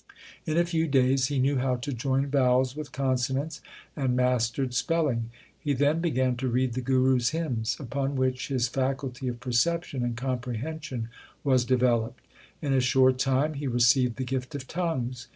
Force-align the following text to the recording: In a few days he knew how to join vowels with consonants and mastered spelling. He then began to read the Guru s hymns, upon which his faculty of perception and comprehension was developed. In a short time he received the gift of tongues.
In 0.47 0.57
a 0.57 0.65
few 0.65 0.87
days 0.87 1.27
he 1.27 1.37
knew 1.37 1.57
how 1.57 1.75
to 1.75 1.93
join 1.93 2.25
vowels 2.25 2.75
with 2.75 2.91
consonants 2.91 3.61
and 3.95 4.15
mastered 4.15 4.73
spelling. 4.73 5.29
He 5.59 5.73
then 5.73 5.99
began 6.01 6.35
to 6.37 6.47
read 6.47 6.73
the 6.73 6.81
Guru 6.81 7.17
s 7.17 7.29
hymns, 7.29 7.77
upon 7.79 8.15
which 8.15 8.47
his 8.47 8.67
faculty 8.67 9.27
of 9.27 9.39
perception 9.39 10.01
and 10.03 10.17
comprehension 10.17 11.09
was 11.43 11.65
developed. 11.65 12.23
In 12.63 12.73
a 12.73 12.81
short 12.81 13.19
time 13.19 13.53
he 13.53 13.67
received 13.67 14.15
the 14.15 14.23
gift 14.23 14.55
of 14.55 14.67
tongues. 14.67 15.27